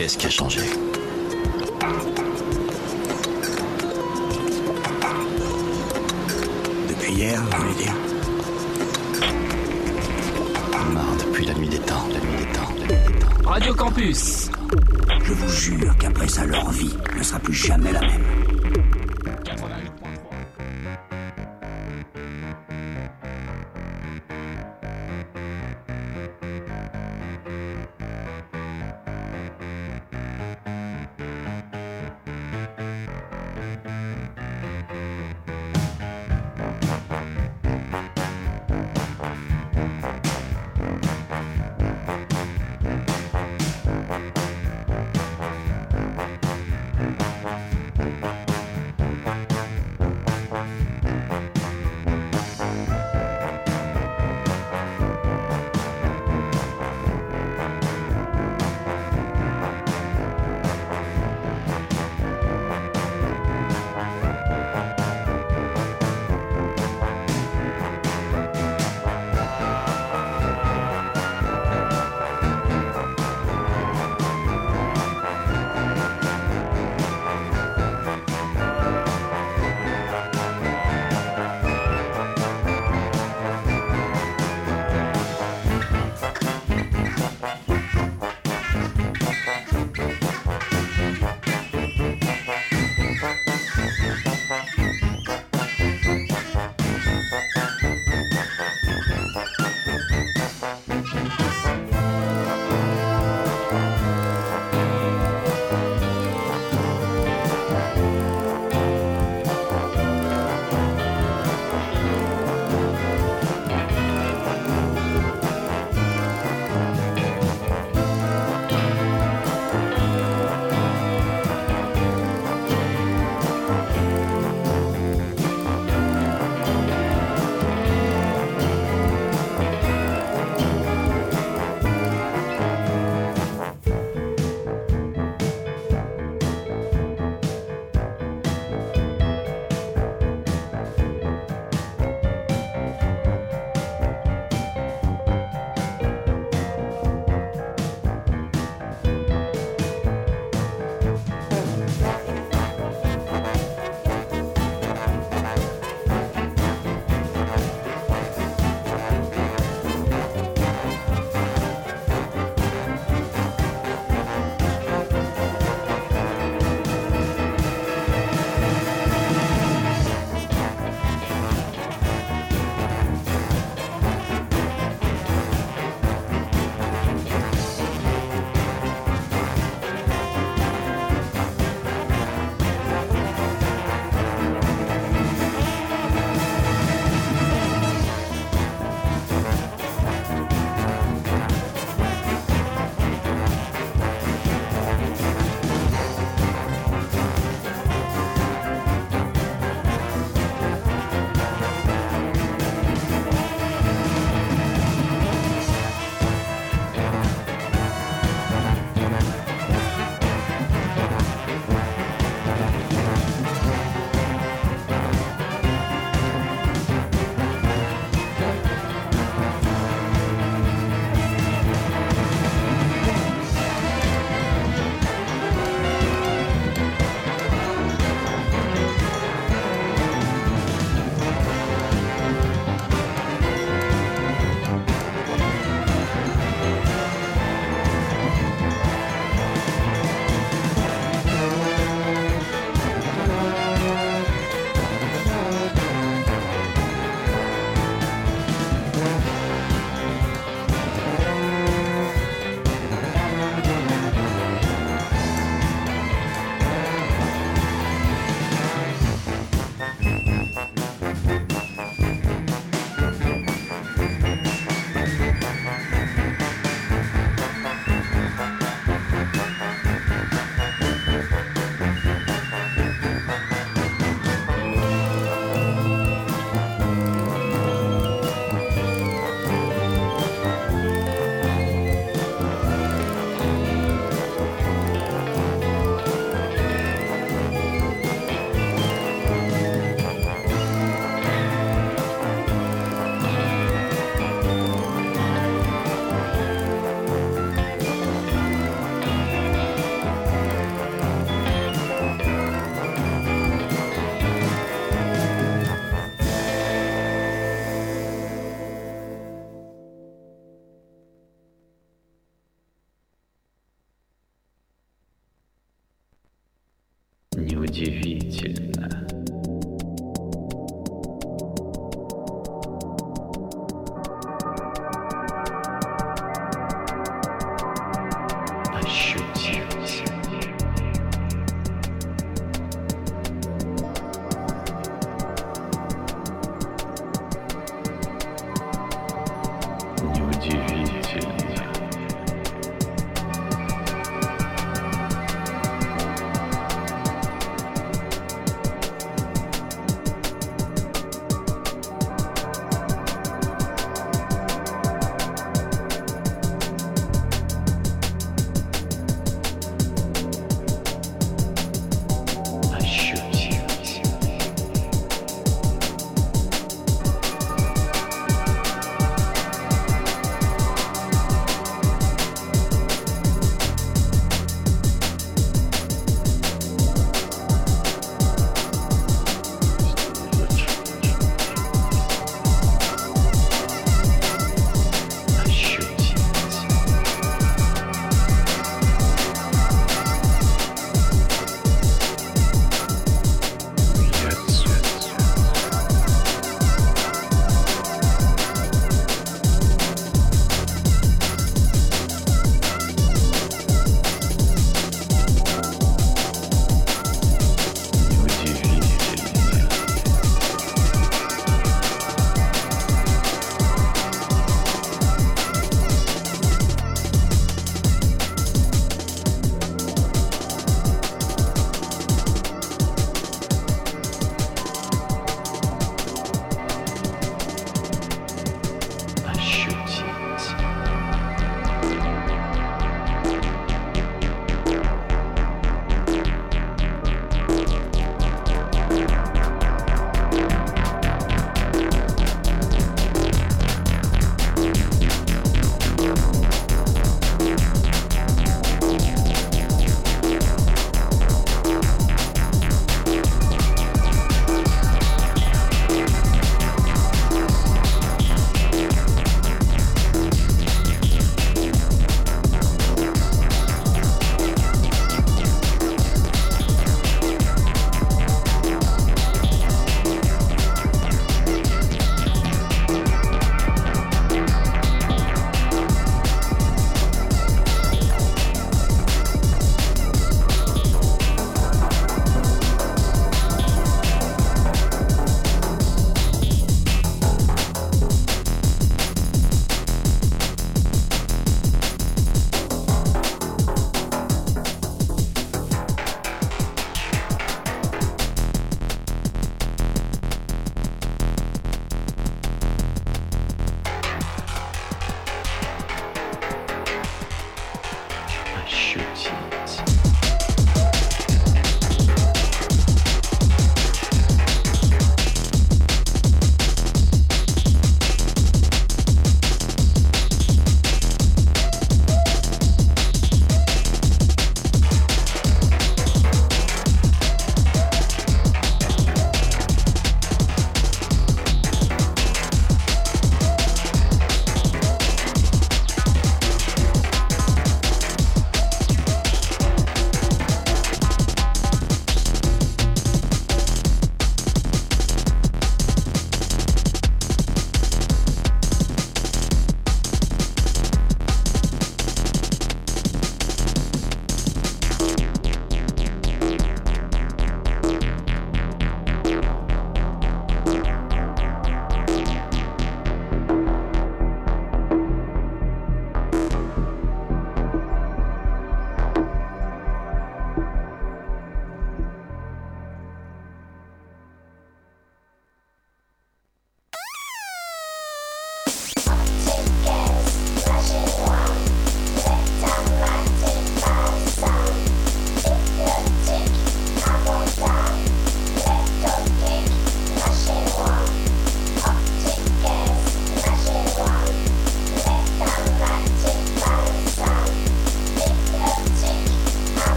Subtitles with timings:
[0.00, 0.62] Qu'est-ce qui a changé?
[6.88, 7.92] Depuis hier, vous voulez dire?
[10.94, 13.50] Marre depuis la nuit des temps, la nuit des temps, la nuit des temps.
[13.50, 14.50] Radio Campus.
[15.22, 18.49] Je vous jure qu'après ça, leur vie ne sera plus jamais la même.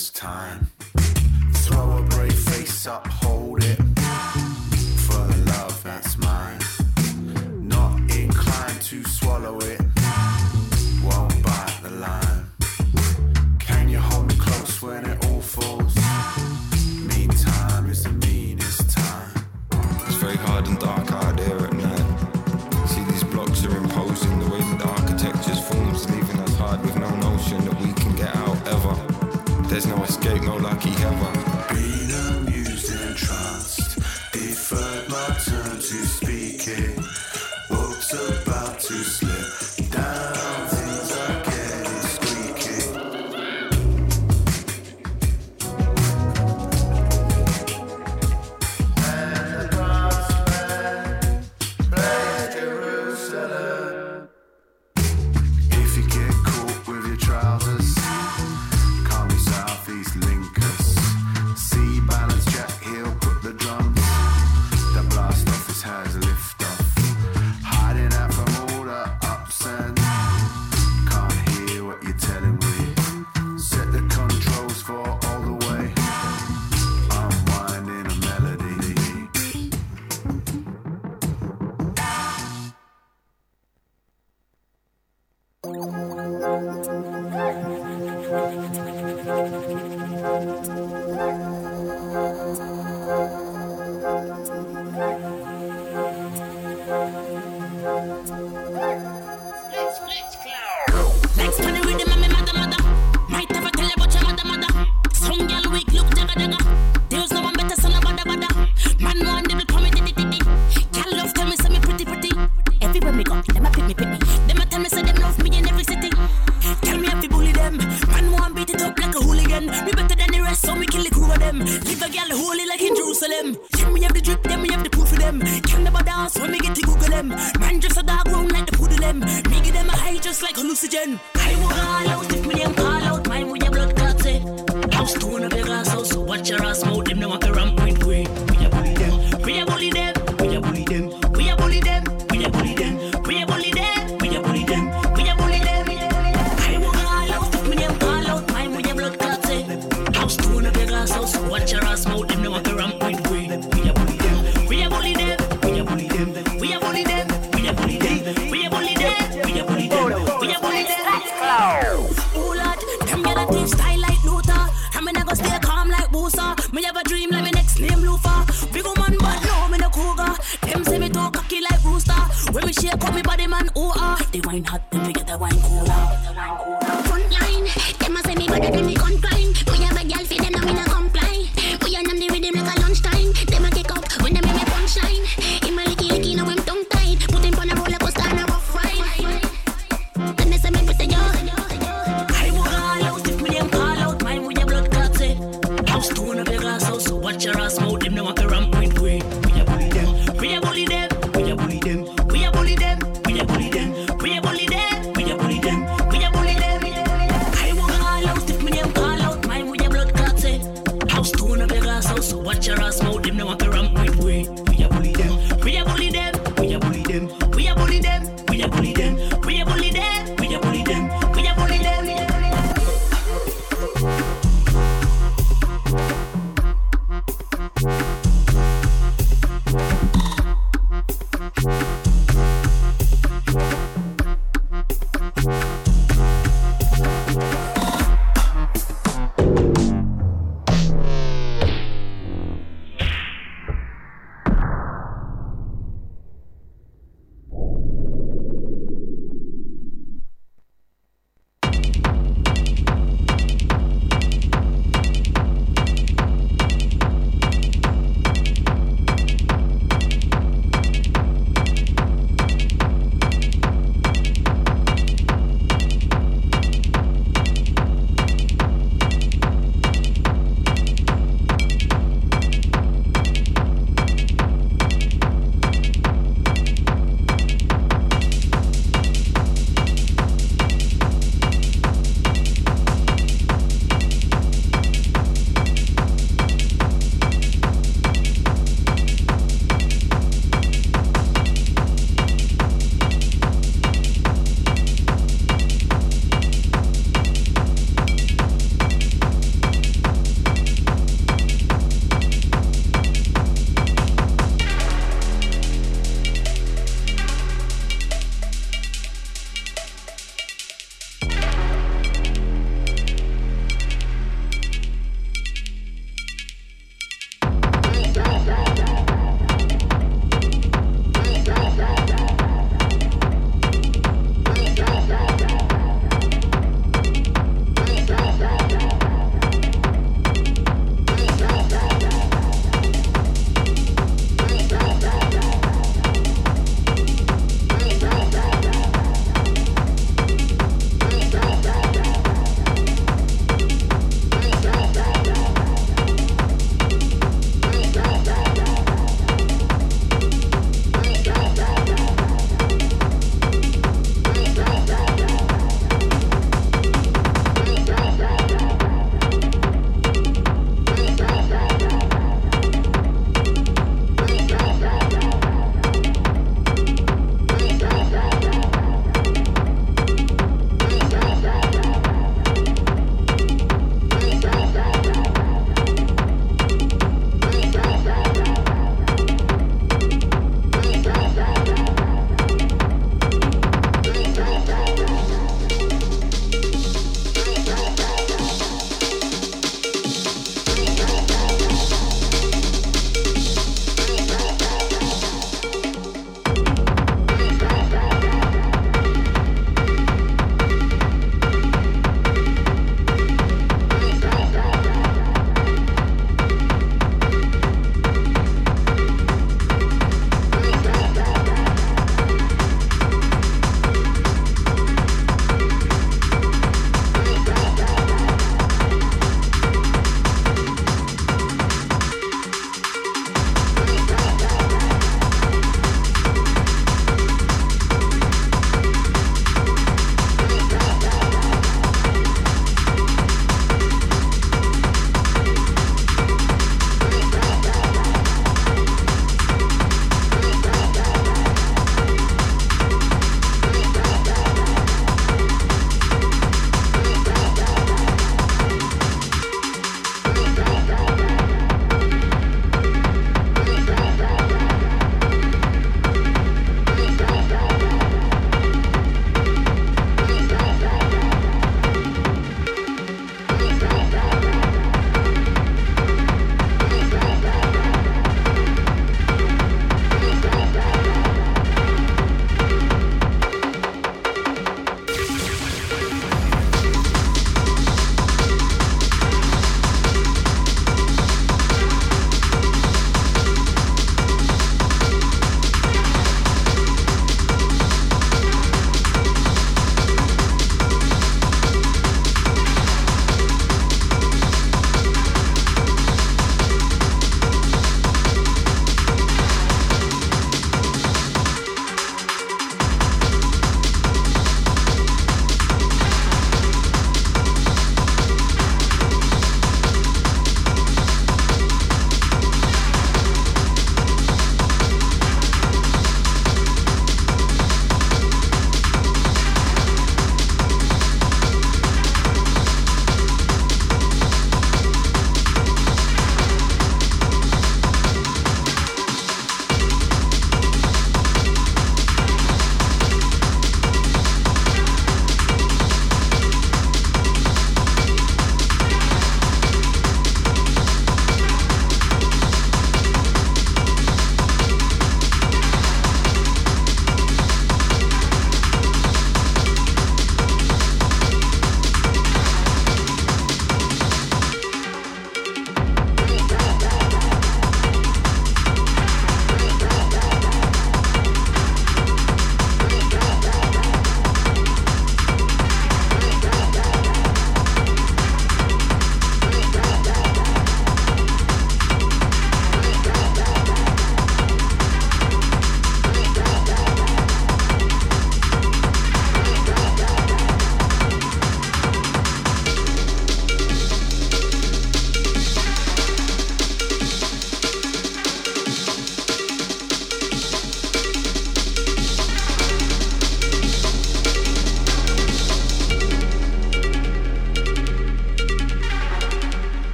[0.00, 0.66] This time.
[1.52, 3.39] Throw a brave face up, hold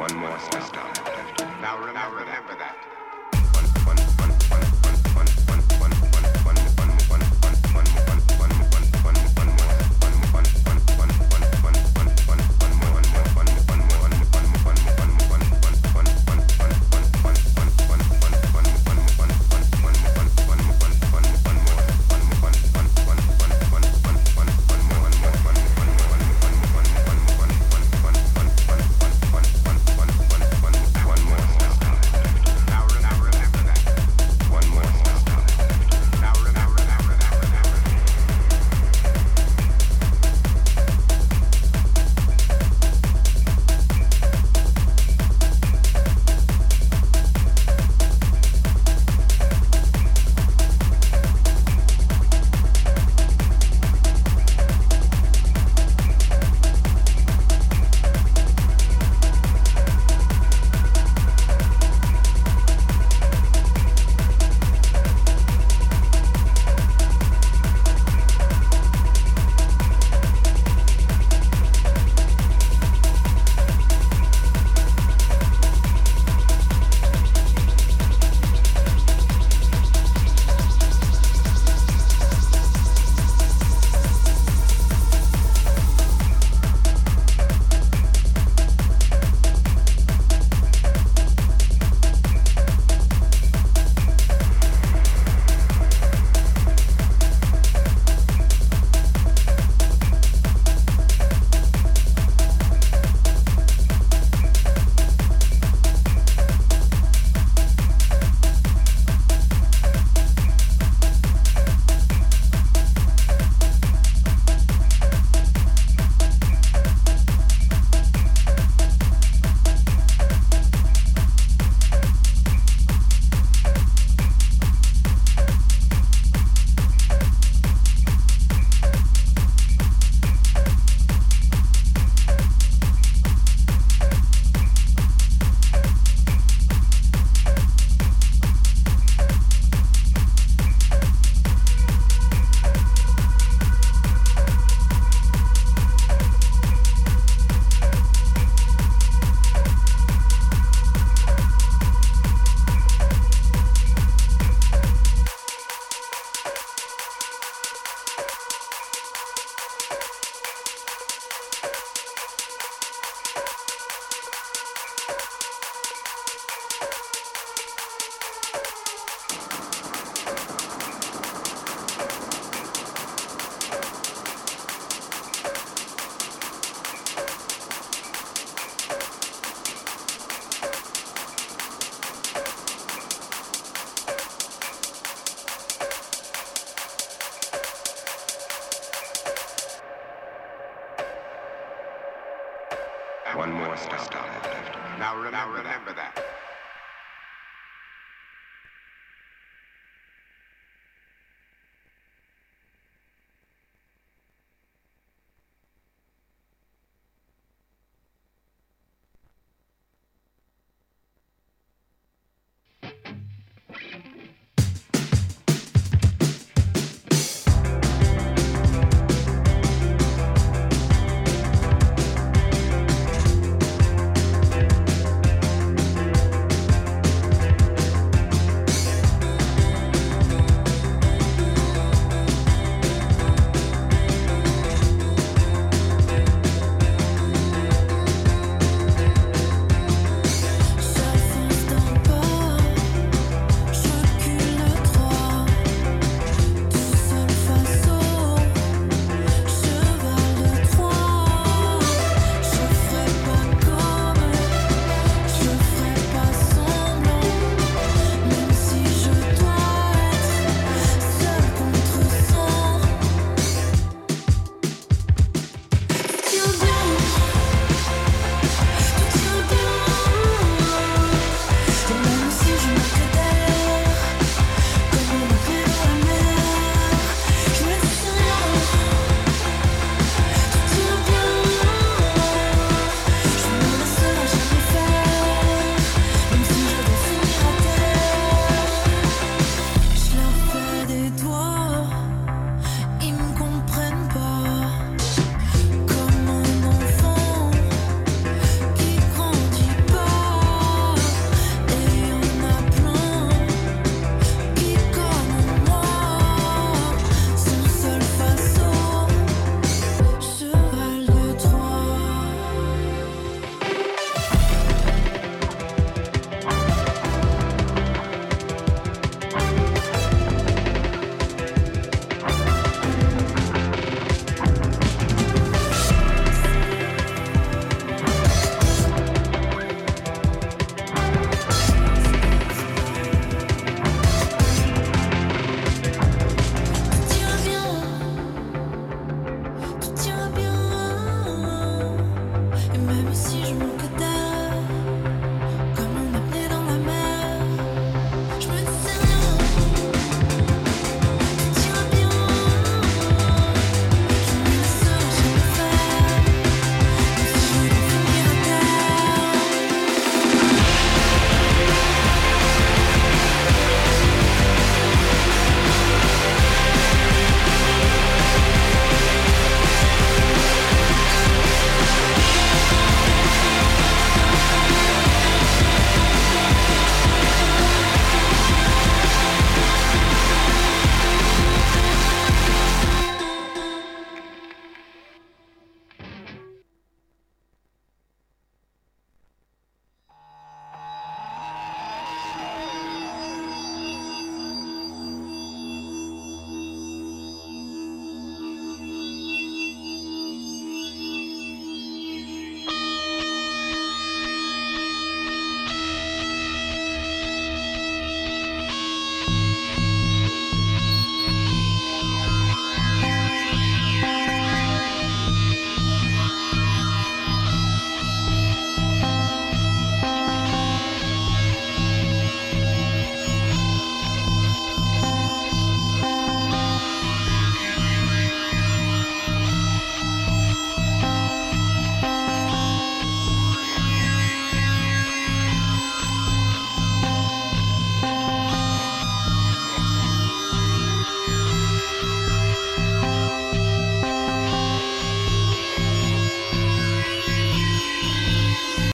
[0.00, 0.96] One more stop.
[1.60, 2.89] Now remember, now remember that.